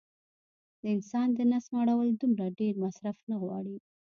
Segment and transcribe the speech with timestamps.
[0.81, 3.75] د انسان د نس مړول دومره ډېر مصرف نه غواړي